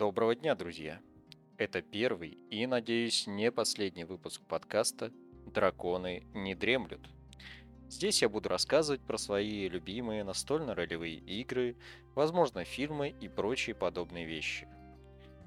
[0.00, 0.98] Доброго дня, друзья!
[1.58, 5.12] Это первый и, надеюсь, не последний выпуск подкаста
[5.44, 7.06] «Драконы не дремлют».
[7.86, 11.76] Здесь я буду рассказывать про свои любимые настольно-ролевые игры,
[12.14, 14.66] возможно, фильмы и прочие подобные вещи.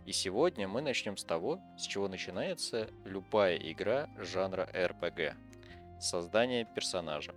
[0.06, 5.34] И сегодня мы начнем с того, с чего начинается любая игра жанра RPG–
[6.00, 7.34] создание персонажа.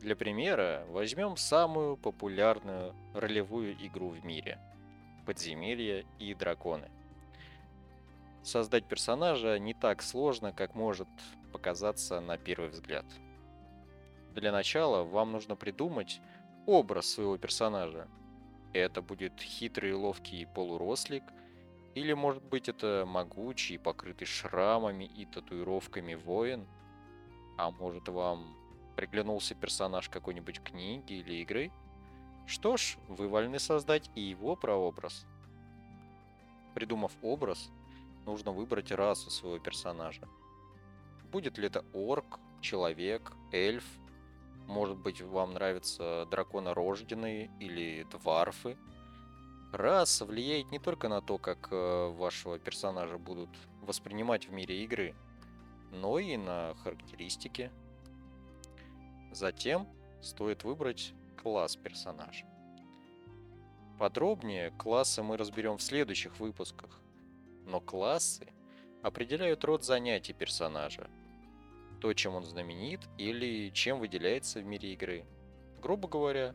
[0.00, 4.58] Для примера возьмем самую популярную ролевую игру в мире–
[5.26, 6.90] подземелья и драконы.
[8.42, 11.08] Создать персонажа не так сложно, как может
[11.52, 13.04] показаться на первый взгляд–
[14.36, 16.20] для начала вам нужно придумать
[16.66, 18.06] образ своего персонажа.
[18.74, 21.22] Это будет хитрый, ловкий полурослик,
[21.94, 26.68] или может быть это могучий, покрытый шрамами и татуировками воин,
[27.56, 28.54] а может вам
[28.94, 31.72] приглянулся персонаж какой-нибудь книги или игры?
[32.46, 35.26] Что ж, вы вольны создать и его прообраз.
[36.74, 37.70] Придумав образ,
[38.24, 40.28] нужно выбрать расу своего персонажа.
[41.32, 43.84] Будет ли это орк, человек, эльф
[44.66, 48.76] может быть, вам нравятся драконорожденные или дварфы.
[49.72, 53.50] Раса влияет не только на то, как э, вашего персонажа будут
[53.82, 55.14] воспринимать в мире игры,
[55.92, 57.70] но и на характеристики.
[59.32, 59.86] Затем
[60.20, 61.12] стоит выбрать
[61.46, 62.44] класс персонажа.
[64.00, 67.00] Подробнее классы мы разберем в следующих выпусках,
[67.64, 68.48] но классы
[69.00, 71.08] определяют род занятий персонажа,
[72.00, 75.24] то, чем он знаменит или чем выделяется в мире игры.
[75.80, 76.52] Грубо говоря,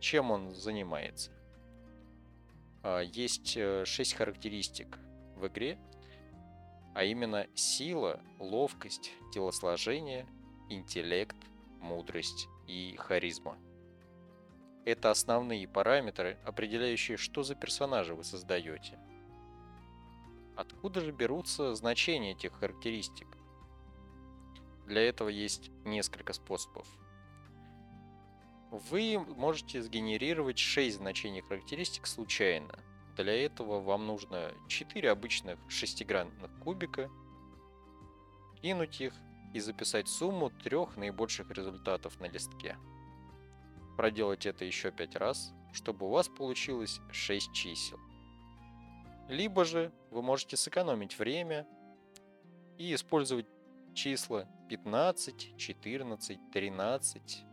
[0.00, 1.30] чем он занимается.
[2.82, 4.98] А, есть 6 э, характеристик
[5.34, 5.78] в игре,
[6.94, 10.26] а именно сила, ловкость, телосложение,
[10.68, 11.38] интеллект,
[11.80, 13.56] мудрость и харизма.
[14.86, 19.00] Это основные параметры, определяющие, что за персонажа вы создаете.
[20.54, 23.26] Откуда же берутся значения этих характеристик?
[24.86, 26.86] Для этого есть несколько способов.
[28.70, 32.78] Вы можете сгенерировать 6 значений характеристик случайно.
[33.16, 37.10] Для этого вам нужно 4 обычных шестигранных кубика,
[38.62, 39.14] кинуть их
[39.52, 42.76] и записать сумму трех наибольших результатов на листке.
[43.96, 47.98] Проделать это еще 5 раз, чтобы у вас получилось 6 чисел.
[49.28, 51.66] Либо же вы можете сэкономить время
[52.78, 53.46] и использовать
[53.94, 57.44] числа 15, 14, 13,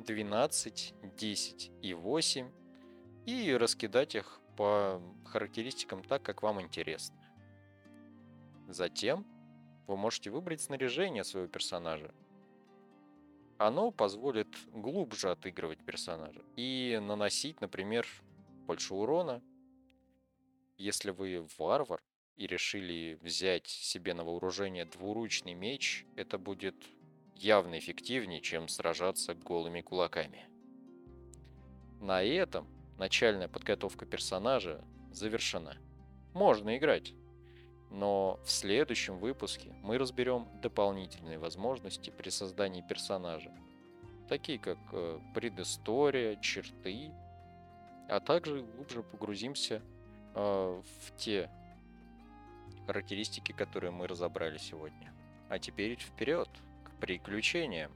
[0.00, 2.50] 12, 10 и 8
[3.26, 7.16] и раскидать их по характеристикам так, как вам интересно.
[8.68, 9.26] Затем
[9.86, 12.12] вы можете выбрать снаряжение своего персонажа.
[13.64, 18.06] Оно позволит глубже отыгрывать персонажа и наносить, например,
[18.66, 19.42] больше урона.
[20.76, 22.02] Если вы варвар,
[22.36, 26.74] и решили взять себе на вооружение двуручный меч, это будет
[27.36, 30.46] явно эффективнее, чем сражаться голыми кулаками.
[32.02, 35.78] На этом начальная подготовка персонажа завершена.
[36.34, 37.14] Можно играть.
[37.94, 43.52] Но в следующем выпуске мы разберем дополнительные возможности при создании персонажа,
[44.28, 47.12] такие как э, предыстория, черты,
[48.08, 49.80] а также глубже погрузимся
[50.34, 51.48] э, в те
[52.88, 55.14] характеристики, которые мы разобрали сегодня.
[55.48, 56.48] А теперь вперед,
[56.82, 57.92] к приключениям.